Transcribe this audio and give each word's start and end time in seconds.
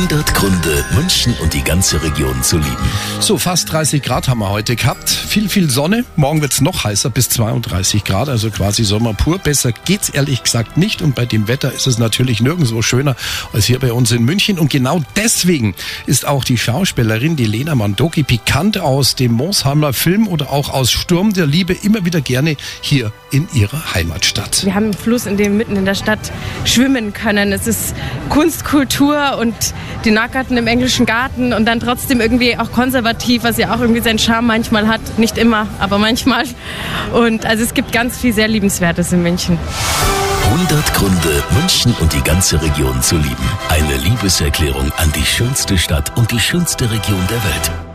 100 0.00 0.34
Gründe, 0.34 0.82
München 0.94 1.34
und 1.42 1.52
die 1.52 1.62
ganze 1.62 2.02
Region 2.02 2.42
zu 2.42 2.56
lieben. 2.56 2.90
So, 3.20 3.36
fast 3.36 3.70
30 3.70 4.02
Grad 4.02 4.28
haben 4.28 4.38
wir 4.38 4.48
heute 4.48 4.74
gehabt. 4.74 5.10
Viel, 5.10 5.50
viel 5.50 5.68
Sonne. 5.68 6.06
Morgen 6.16 6.40
wird's 6.40 6.62
noch 6.62 6.84
heißer, 6.84 7.10
bis 7.10 7.28
32 7.28 8.04
Grad, 8.04 8.30
also 8.30 8.50
quasi 8.50 8.82
Sommer 8.84 9.12
pur. 9.12 9.38
Besser 9.38 9.72
geht's 9.72 10.08
ehrlich 10.08 10.42
gesagt 10.42 10.78
nicht. 10.78 11.02
Und 11.02 11.14
bei 11.14 11.26
dem 11.26 11.48
Wetter 11.48 11.70
ist 11.70 11.86
es 11.86 11.98
natürlich 11.98 12.40
nirgendwo 12.40 12.80
schöner 12.80 13.14
als 13.52 13.66
hier 13.66 13.78
bei 13.78 13.92
uns 13.92 14.10
in 14.10 14.24
München. 14.24 14.58
Und 14.58 14.70
genau 14.70 15.02
deswegen 15.16 15.74
ist 16.06 16.26
auch 16.26 16.44
die 16.44 16.56
Schauspielerin, 16.56 17.36
die 17.36 17.44
Lena 17.44 17.74
Mandoki, 17.74 18.22
pikant 18.22 18.78
aus 18.78 19.16
dem 19.16 19.32
Mooshammer 19.32 19.92
Film 19.92 20.28
oder 20.28 20.50
auch 20.50 20.70
aus 20.70 20.90
Sturm 20.90 21.34
der 21.34 21.44
Liebe 21.44 21.74
immer 21.74 22.06
wieder 22.06 22.22
gerne 22.22 22.56
hier 22.80 23.12
in 23.30 23.48
ihrer 23.52 23.94
Heimatstadt. 23.94 24.64
Wir 24.64 24.74
haben 24.74 24.84
einen 24.84 24.94
Fluss, 24.94 25.26
in 25.26 25.36
dem 25.36 25.56
mitten 25.56 25.76
in 25.76 25.84
der 25.84 25.94
Stadt 25.94 26.18
schwimmen 26.64 27.12
können. 27.12 27.52
Es 27.52 27.66
ist 27.66 27.94
Kunst, 28.28 28.64
Kultur 28.64 29.38
und 29.38 29.54
die 30.04 30.10
Nackerten 30.10 30.56
im 30.56 30.66
englischen 30.66 31.06
Garten 31.06 31.52
und 31.52 31.66
dann 31.66 31.80
trotzdem 31.80 32.20
irgendwie 32.20 32.56
auch 32.58 32.72
konservativ, 32.72 33.44
was 33.44 33.56
ja 33.58 33.74
auch 33.74 33.80
irgendwie 33.80 34.00
seinen 34.00 34.18
Charme 34.18 34.46
manchmal 34.46 34.88
hat. 34.88 35.00
Nicht 35.18 35.38
immer, 35.38 35.66
aber 35.78 35.98
manchmal. 35.98 36.44
Und 37.12 37.46
also 37.46 37.62
es 37.62 37.74
gibt 37.74 37.92
ganz 37.92 38.18
viel 38.18 38.32
sehr 38.32 38.48
Liebenswertes 38.48 39.12
in 39.12 39.22
München. 39.22 39.58
100 40.44 40.94
Gründe, 40.94 41.44
München 41.52 41.94
und 42.00 42.12
die 42.12 42.22
ganze 42.22 42.60
Region 42.60 43.00
zu 43.02 43.16
lieben. 43.16 43.50
Eine 43.68 43.96
Liebeserklärung 43.98 44.90
an 44.96 45.12
die 45.14 45.24
schönste 45.24 45.78
Stadt 45.78 46.16
und 46.16 46.32
die 46.32 46.40
schönste 46.40 46.90
Region 46.90 47.24
der 47.28 47.44
Welt. 47.44 47.89